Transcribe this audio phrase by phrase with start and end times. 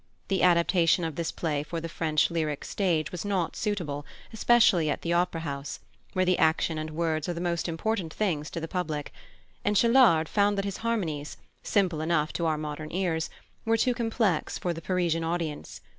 [0.29, 5.03] The adaptation of this play for the French lyric stage was not suitable, especially at
[5.03, 5.79] the Opera House,
[6.13, 9.13] where the action and words are the most important things to the public;
[9.63, 13.29] and Chelard found that his harmonies, simple enough to our modern ears,
[13.63, 15.81] were too complex for the Parisian audience.